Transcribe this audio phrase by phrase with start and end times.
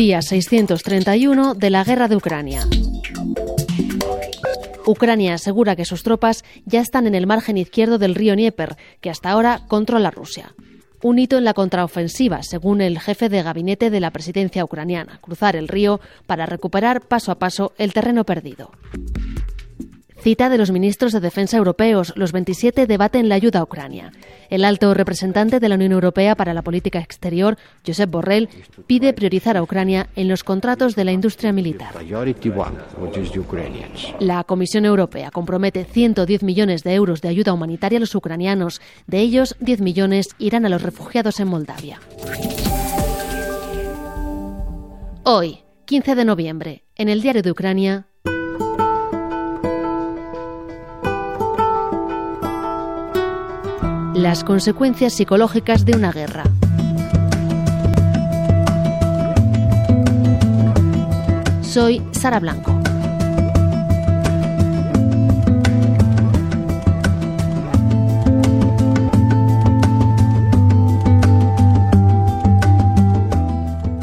[0.00, 2.66] Día 631 de la guerra de Ucrania.
[4.86, 9.10] Ucrania asegura que sus tropas ya están en el margen izquierdo del río Dnieper, que
[9.10, 10.54] hasta ahora controla Rusia.
[11.02, 15.54] Un hito en la contraofensiva, según el jefe de gabinete de la presidencia ucraniana, cruzar
[15.54, 18.70] el río para recuperar paso a paso el terreno perdido.
[20.22, 22.12] Cita de los ministros de Defensa europeos.
[22.14, 24.12] Los 27 debaten la ayuda a Ucrania.
[24.50, 28.50] El alto representante de la Unión Europea para la Política Exterior, Josep Borrell,
[28.86, 31.94] pide priorizar a Ucrania en los contratos de la industria militar.
[34.18, 38.82] La Comisión Europea compromete 110 millones de euros de ayuda humanitaria a los ucranianos.
[39.06, 41.98] De ellos, 10 millones irán a los refugiados en Moldavia.
[45.24, 48.09] Hoy, 15 de noviembre, en el diario de Ucrania,
[54.22, 56.44] las consecuencias psicológicas de una guerra.
[61.62, 62.80] Soy Sara Blanco.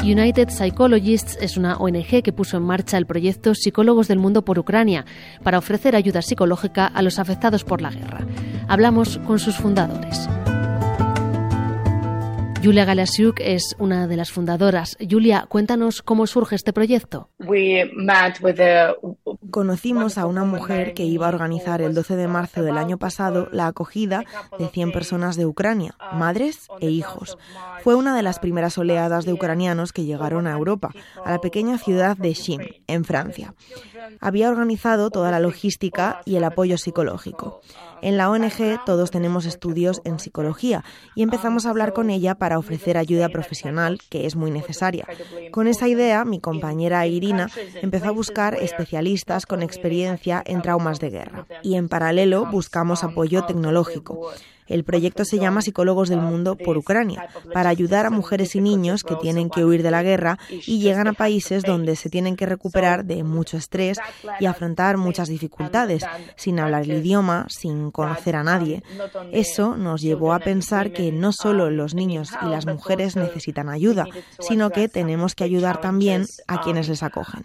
[0.02, 4.58] United Psychologists es una ONG que puso en marcha el proyecto Psicólogos del Mundo por
[4.58, 5.04] Ucrania
[5.44, 8.26] para ofrecer ayuda psicológica a los afectados por la guerra.
[8.68, 10.28] Hablamos con sus fundadores.
[12.62, 14.96] Julia Galasiuk es una de las fundadoras.
[15.08, 17.30] Julia, cuéntanos cómo surge este proyecto.
[19.50, 23.48] Conocimos a una mujer que iba a organizar el 12 de marzo del año pasado
[23.52, 24.24] la acogida
[24.58, 27.38] de 100 personas de Ucrania, madres e hijos.
[27.84, 30.90] Fue una de las primeras oleadas de ucranianos que llegaron a Europa,
[31.24, 33.54] a la pequeña ciudad de Shim, en Francia.
[34.20, 37.60] Había organizado toda la logística y el apoyo psicológico.
[38.02, 42.58] En la ONG todos tenemos estudios en psicología y empezamos a hablar con ella para
[42.58, 45.06] ofrecer ayuda profesional, que es muy necesaria.
[45.50, 47.48] Con esa idea, mi compañera Irina
[47.82, 53.44] empezó a buscar especialistas con experiencia en traumas de guerra y en paralelo buscamos apoyo
[53.44, 54.32] tecnológico.
[54.68, 59.02] El proyecto se llama Psicólogos del Mundo por Ucrania, para ayudar a mujeres y niños
[59.02, 62.46] que tienen que huir de la guerra y llegan a países donde se tienen que
[62.46, 63.98] recuperar de mucho estrés
[64.40, 66.04] y afrontar muchas dificultades,
[66.36, 68.82] sin hablar el idioma, sin conocer a nadie.
[69.32, 74.06] Eso nos llevó a pensar que no solo los niños y las mujeres necesitan ayuda,
[74.38, 77.42] sino que tenemos que ayudar también a quienes les acogen.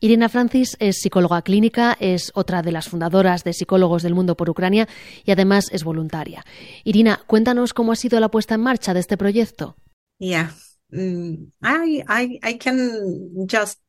[0.00, 4.48] Irina Francis es psicóloga clínica, es otra de las fundadoras de Psicólogos del Mundo por
[4.48, 4.88] Ucrania
[5.24, 6.44] y además es voluntaria.
[6.84, 9.76] Irina, cuéntanos cómo ha sido la puesta en marcha de este proyecto.
[10.20, 10.52] Yeah,
[10.90, 13.80] mm, I, I, I can just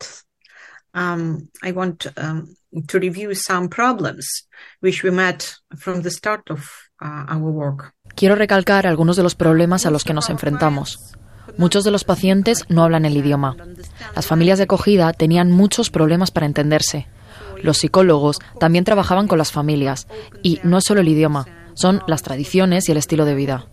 [0.94, 2.56] um, I want um,
[2.88, 4.48] to review some problems
[4.82, 6.68] which we met from the start of
[7.02, 7.94] uh, our work.
[8.16, 11.14] Quiero recalcar algunos de los problemas a los que nos enfrentamos.
[11.58, 13.56] Muchos de los pacientes no hablan el idioma.
[14.16, 17.08] Las familias de acogida tenían muchos problemas para entenderse.
[17.62, 20.08] Los psicólogos también trabajaban con las familias
[20.44, 23.66] y no es solo el idioma, son las tradiciones y el estilo de vida.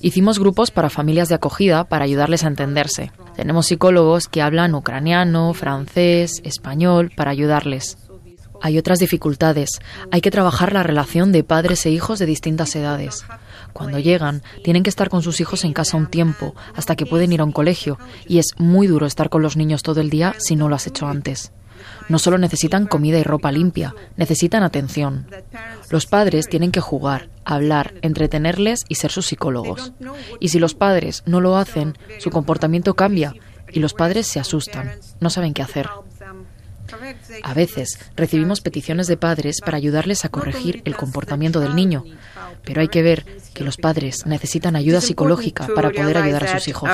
[0.00, 3.12] Hicimos grupos para familias de acogida para ayudarles a entenderse.
[3.34, 7.98] Tenemos psicólogos que hablan ucraniano, francés, español para ayudarles.
[8.62, 9.80] Hay otras dificultades.
[10.10, 13.24] Hay que trabajar la relación de padres e hijos de distintas edades.
[13.72, 17.32] Cuando llegan, tienen que estar con sus hijos en casa un tiempo, hasta que pueden
[17.32, 20.34] ir a un colegio, y es muy duro estar con los niños todo el día
[20.38, 21.52] si no lo has hecho antes.
[22.08, 25.26] No solo necesitan comida y ropa limpia, necesitan atención.
[25.90, 29.92] Los padres tienen que jugar, hablar, entretenerles y ser sus psicólogos.
[30.40, 33.34] Y si los padres no lo hacen, su comportamiento cambia
[33.72, 35.88] y los padres se asustan, no saben qué hacer.
[37.42, 42.04] A veces recibimos peticiones de padres para ayudarles a corregir el comportamiento del niño,
[42.64, 43.24] pero hay que ver
[43.54, 46.90] que los padres necesitan ayuda psicológica para poder ayudar a sus hijos.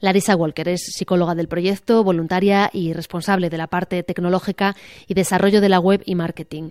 [0.00, 4.74] Larissa Walker es psicóloga del proyecto, voluntaria y responsable de la parte tecnológica
[5.06, 6.70] y desarrollo de la web y marketing.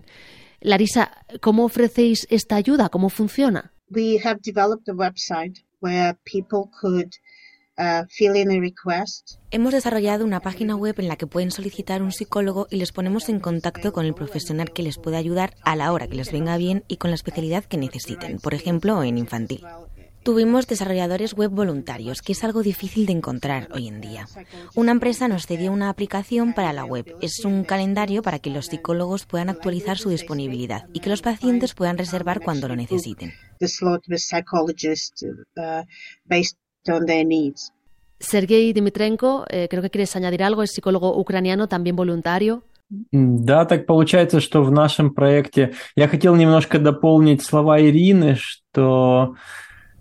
[0.60, 2.90] Larissa, ¿cómo ofrecéis esta ayuda?
[2.90, 3.72] ¿Cómo funciona?
[3.90, 7.14] We have developed a website where people could
[7.82, 8.06] Uh,
[9.50, 13.28] Hemos desarrollado una página web en la que pueden solicitar un psicólogo y les ponemos
[13.28, 16.58] en contacto con el profesional que les puede ayudar a la hora que les venga
[16.58, 19.66] bien y con la especialidad que necesiten, por ejemplo, en infantil.
[20.22, 24.28] Tuvimos desarrolladores web voluntarios, que es algo difícil de encontrar hoy en día.
[24.76, 27.16] Una empresa nos cedió una aplicación para la web.
[27.22, 31.74] Es un calendario para que los psicólogos puedan actualizar su disponibilidad y que los pacientes
[31.74, 33.34] puedan reservar cuando lo necesiten
[38.19, 42.63] Sergei Dimitrenko, eh, creo que quieres añadir algo, es psicólogo ucraniano, también voluntario.
[43.11, 49.35] Да, так получается, что в нашем проекте я хотел немножко дополнить слова Ирины, что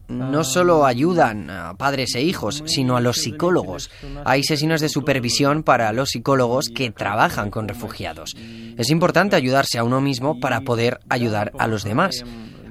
[0.07, 3.89] no solo ayudan a padres e hijos, sino a los psicólogos.
[4.23, 8.35] Hay sesiones de supervisión para los psicólogos que trabajan con refugiados.
[8.77, 12.23] Es importante ayudarse a uno mismo para poder ayudar a los demás.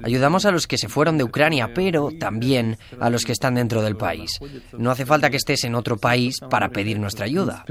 [0.03, 3.81] Ayudamos a los que se fueron de Ucrania, pero también a los que están dentro
[3.81, 4.39] del país.
[4.77, 7.65] No hace falta que estés en otro país para pedir nuestra ayuda.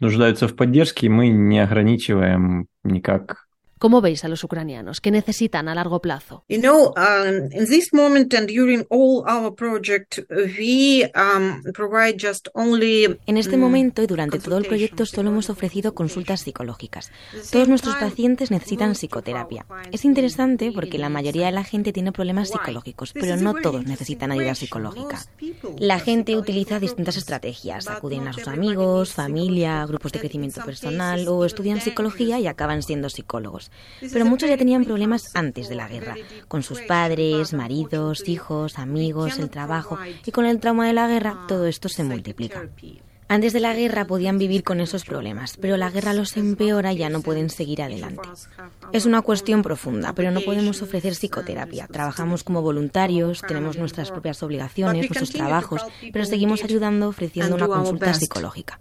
[0.00, 3.43] нуждаются в поддержке, и мы не ограничиваем никак
[3.77, 5.01] ¿Cómo veis a los ucranianos?
[5.01, 6.45] ¿Qué necesitan a largo plazo?
[6.47, 12.47] You know, um, in this moment and during all our project, we um, provide just
[12.53, 13.17] only.
[13.25, 17.11] En este momento y durante todo el proyecto solo hemos ofrecido consultas psicológicas.
[17.51, 19.65] Todos nuestros pacientes necesitan psicoterapia.
[19.91, 24.31] Es interesante porque la mayoría de la gente tiene problemas psicológicos, pero no todos necesitan
[24.31, 25.25] ayuda psicológica.
[25.77, 27.89] La gente utiliza distintas estrategias.
[27.89, 33.09] Acuden a sus amigos, familia, grupos de crecimiento personal o estudian psicología y acaban siendo
[33.09, 33.64] psicólogos.
[33.99, 36.15] Pero muchos ya tenían problemas antes de la guerra,
[36.47, 41.45] con sus padres, maridos, hijos, amigos, el trabajo, y con el trauma de la guerra
[41.47, 42.69] todo esto se multiplica.
[43.27, 46.97] Antes de la guerra podían vivir con esos problemas, pero la guerra los empeora y
[46.97, 48.21] ya no pueden seguir adelante.
[48.93, 51.87] Es una cuestión profunda, pero no podemos ofrecer psicoterapia.
[51.87, 55.81] Trabajamos como voluntarios, tenemos nuestras propias obligaciones, nuestros trabajos,
[56.13, 58.79] pero seguimos ayudando ofreciendo una consulta psicológica.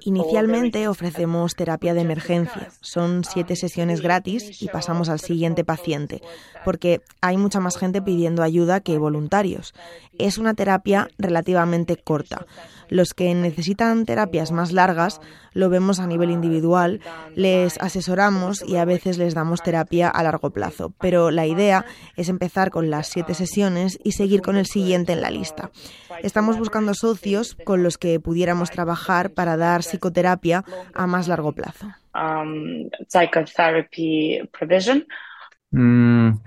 [0.00, 2.70] Inicialmente ofrecemos terapia de emergencia.
[2.80, 6.22] Son siete sesiones gratis y pasamos al siguiente paciente,
[6.64, 9.74] porque hay mucha más gente pidiendo ayuda que voluntarios.
[10.18, 12.46] Es una terapia relativamente corta.
[12.88, 15.20] Los que necesitan terapias más largas
[15.52, 17.00] lo vemos a nivel individual,
[17.34, 20.92] les asesoramos y a veces les damos terapia a largo plazo.
[20.98, 21.84] Pero la idea
[22.16, 25.70] es empezar con las siete sesiones y seguir con el siguiente en la lista.
[26.22, 30.64] Estamos buscando socios con los que pudiéramos trabajar para dar psicoterapia
[30.94, 31.86] a más largo plazo.
[32.14, 32.88] Um,
[35.70, 36.40] Mm,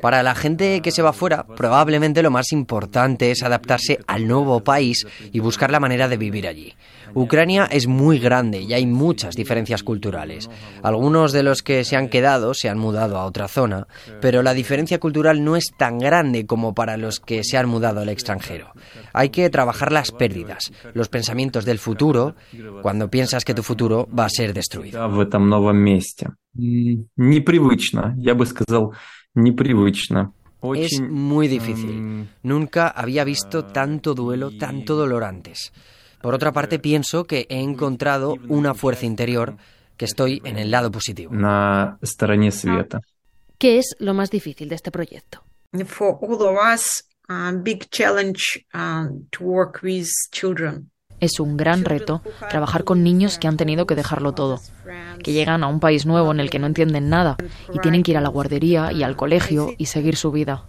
[0.00, 4.60] Para la gente que se va fuera, probablemente lo más importante es adaptarse al nuevo
[4.60, 6.74] país y buscar la manera de vivir allí.
[7.14, 10.50] Ucrania es muy grande y hay muchas diferencias culturales.
[10.82, 13.86] Algunos de los que se han quedado se han mudado a otra zona,
[14.20, 18.00] pero la diferencia cultural no es tan grande como para los que se han mudado
[18.00, 18.72] al extranjero.
[19.12, 22.34] Hay que trabajar las pérdidas, los pensamientos del futuro,
[22.82, 25.00] cuando piensas que tu futuro va a ser destruido.
[30.74, 32.28] Es muy difícil.
[32.42, 35.72] Nunca había visto tanto duelo, tanto dolor antes.
[36.20, 39.56] Por otra parte, pienso que he encontrado una fuerza interior
[39.96, 41.32] que estoy en el lado positivo.
[43.58, 45.42] ¿Qué es lo más difícil de este proyecto?
[45.86, 50.90] For all of us, a big challenge uh, to work with children.
[51.18, 52.20] Es un gran reto
[52.50, 54.60] trabajar con niños que han tenido que dejarlo todo,
[55.22, 57.38] que llegan a un país nuevo en el que no entienden nada
[57.72, 60.66] y tienen que ir a la guardería y al colegio y seguir su vida.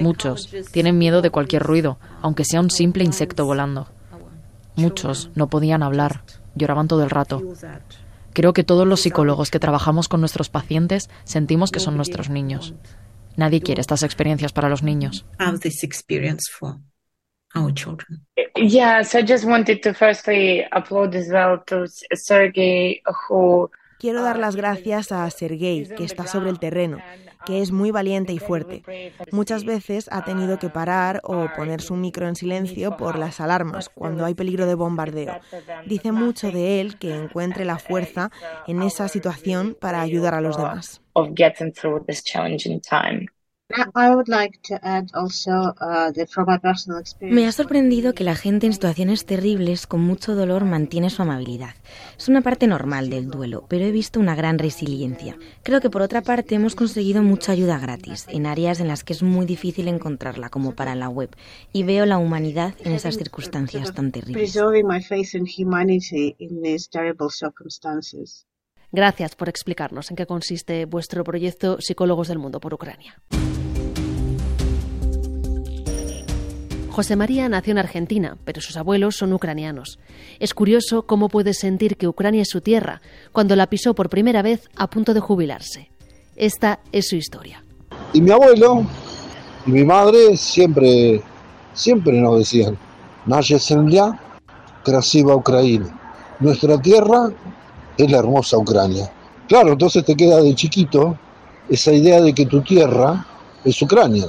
[0.00, 3.88] Muchos tienen miedo de cualquier ruido, aunque sea un simple insecto volando.
[4.78, 6.22] Muchos no podían hablar,
[6.54, 7.42] lloraban todo el rato.
[8.32, 12.74] Creo que todos los psicólogos que trabajamos con nuestros pacientes sentimos que son nuestros niños.
[13.36, 15.24] Nadie quiere estas experiencias para los niños.
[17.54, 18.20] our children.
[18.56, 24.54] Yes, I just wanted to firstly applaud as well to Sergey, who Quiero dar las
[24.54, 26.98] gracias a Sergei, que está sobre el terreno,
[27.44, 28.82] que es muy valiente y fuerte.
[29.32, 33.88] Muchas veces ha tenido que parar o poner su micro en silencio por las alarmas
[33.88, 35.40] cuando hay peligro de bombardeo.
[35.86, 38.30] Dice mucho de él que encuentre la fuerza
[38.66, 41.00] en esa situación para ayudar a los demás.
[47.20, 51.74] Me ha sorprendido que la gente en situaciones terribles con mucho dolor mantiene su amabilidad.
[52.16, 55.36] Es una parte normal del duelo, pero he visto una gran resiliencia.
[55.62, 59.12] Creo que por otra parte hemos conseguido mucha ayuda gratis en áreas en las que
[59.12, 61.36] es muy difícil encontrarla, como para la web,
[61.70, 64.50] y veo la humanidad en esas circunstancias tan terribles.
[68.90, 73.20] Gracias por explicarnos en qué consiste vuestro proyecto Psicólogos del Mundo por Ucrania.
[76.90, 79.98] José María nació en Argentina, pero sus abuelos son ucranianos.
[80.40, 84.42] Es curioso cómo puede sentir que Ucrania es su tierra cuando la pisó por primera
[84.42, 85.90] vez a punto de jubilarse.
[86.34, 87.62] Esta es su historia.
[88.14, 88.86] Y mi abuelo
[89.66, 91.22] y mi madre siempre,
[91.74, 92.76] siempre nos decían,
[93.26, 94.18] Naye Zemlya,
[94.82, 95.94] Krasiva Ucrania.
[96.40, 97.30] Nuestra tierra
[97.98, 99.10] es la hermosa Ucrania.
[99.48, 101.18] Claro, entonces te queda de chiquito
[101.68, 103.26] esa idea de que tu tierra
[103.64, 104.26] es Ucrania.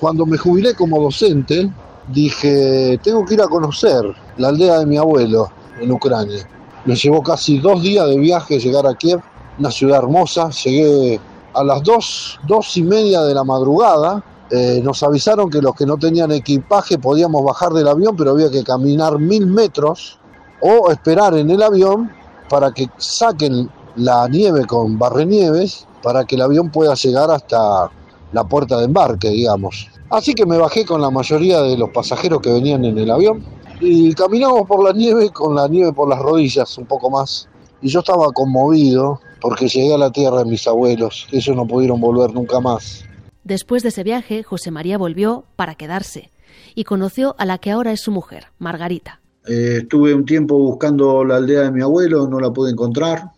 [0.00, 1.70] Cuando me jubilé como docente,
[2.08, 4.04] dije, tengo que ir a conocer
[4.36, 5.50] la aldea de mi abuelo
[5.80, 6.48] en Ucrania.
[6.84, 9.20] Me llevó casi dos días de viaje llegar a Kiev,
[9.58, 10.50] una ciudad hermosa.
[10.50, 11.20] Llegué
[11.52, 14.22] a las dos, dos y media de la madrugada.
[14.50, 18.50] Eh, nos avisaron que los que no tenían equipaje podíamos bajar del avión, pero había
[18.50, 20.20] que caminar mil metros
[20.60, 22.12] o esperar en el avión
[22.48, 27.90] para que saquen la nieve con barrenieves para que el avión pueda llegar hasta
[28.32, 29.88] la puerta de embarque, digamos.
[30.10, 33.44] Así que me bajé con la mayoría de los pasajeros que venían en el avión
[33.80, 37.48] y caminamos por la nieve con la nieve por las rodillas un poco más.
[37.82, 41.26] Y yo estaba conmovido porque llegué a la tierra de mis abuelos.
[41.32, 43.04] Ellos no pudieron volver nunca más.
[43.44, 46.30] Después de ese viaje, José María volvió para quedarse
[46.74, 49.20] y conoció a la que ahora es su mujer, Margarita.
[49.46, 53.30] Eh, estuve un tiempo buscando la aldea de mi abuelo, no la pude encontrar.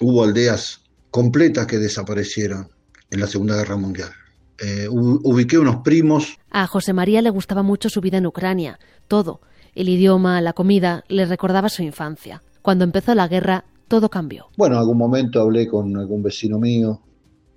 [0.00, 2.68] Hubo aldeas completas que desaparecieron
[3.10, 4.10] en la Segunda Guerra Mundial.
[4.58, 6.38] Eh, ubiqué unos primos.
[6.50, 8.78] A José María le gustaba mucho su vida en Ucrania,
[9.08, 9.40] todo,
[9.74, 12.42] el idioma, la comida, le recordaba su infancia.
[12.62, 14.48] Cuando empezó la guerra, todo cambió.
[14.56, 17.00] Bueno, en algún momento hablé con algún vecino mío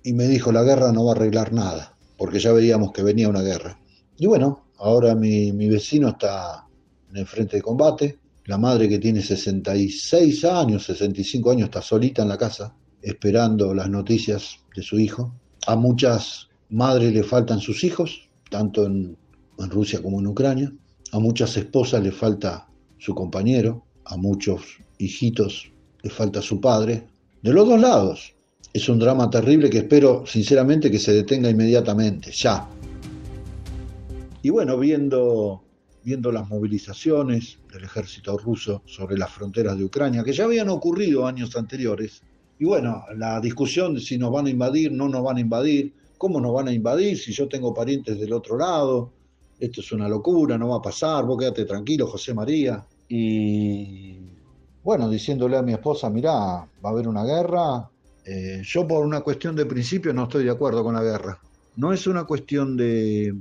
[0.02, 3.28] y me dijo, la guerra no va a arreglar nada, porque ya veíamos que venía
[3.28, 3.78] una guerra.
[4.16, 6.63] Y bueno, ahora mi, mi vecino está
[7.14, 12.22] en el frente de combate, la madre que tiene 66 años, 65 años, está solita
[12.22, 15.32] en la casa, esperando las noticias de su hijo.
[15.68, 19.16] A muchas madres le faltan sus hijos, tanto en,
[19.58, 20.72] en Rusia como en Ucrania.
[21.12, 22.66] A muchas esposas le falta
[22.98, 24.62] su compañero, a muchos
[24.98, 25.70] hijitos
[26.02, 27.06] le falta su padre.
[27.42, 28.34] De los dos lados.
[28.72, 32.68] Es un drama terrible que espero sinceramente que se detenga inmediatamente, ya.
[34.42, 35.63] Y bueno, viendo,
[36.04, 41.26] viendo las movilizaciones del ejército ruso sobre las fronteras de Ucrania, que ya habían ocurrido
[41.26, 42.22] años anteriores,
[42.58, 45.92] y bueno, la discusión de si nos van a invadir, no nos van a invadir,
[46.18, 49.12] cómo nos van a invadir si yo tengo parientes del otro lado,
[49.58, 52.84] esto es una locura, no va a pasar, vos quédate tranquilo, José María.
[53.08, 54.18] Y
[54.82, 57.88] bueno, diciéndole a mi esposa, mirá, va a haber una guerra.
[58.24, 61.38] Eh, yo por una cuestión de principio no estoy de acuerdo con la guerra.
[61.76, 63.34] No es una cuestión de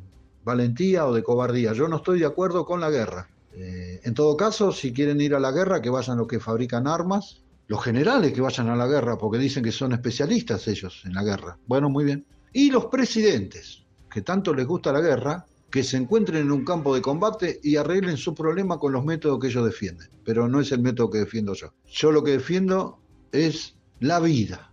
[0.44, 3.30] valentía o de cobardía, yo no estoy de acuerdo con la guerra.
[3.54, 6.88] Eh, en todo caso, si quieren ir a la guerra, que vayan los que fabrican
[6.88, 11.14] armas, los generales que vayan a la guerra, porque dicen que son especialistas ellos en
[11.14, 11.58] la guerra.
[11.68, 12.26] Bueno, muy bien.
[12.52, 16.94] Y los presidentes, que tanto les gusta la guerra, que se encuentren en un campo
[16.94, 20.08] de combate y arreglen su problema con los métodos que ellos defienden.
[20.24, 21.74] Pero no es el método que defiendo yo.
[21.88, 23.00] Yo lo que defiendo
[23.32, 24.72] es la vida.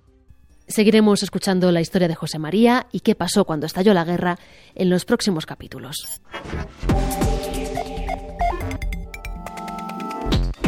[0.71, 4.39] Seguiremos escuchando la historia de José María y qué pasó cuando estalló la guerra
[4.77, 6.23] en los próximos capítulos.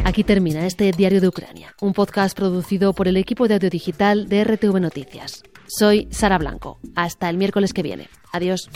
[0.04, 4.28] Aquí termina este Diario de Ucrania, un podcast producido por el equipo de audio digital
[4.28, 5.44] de RTV Noticias.
[5.68, 6.80] Soy Sara Blanco.
[6.96, 8.08] Hasta el miércoles que viene.
[8.32, 8.68] Adiós.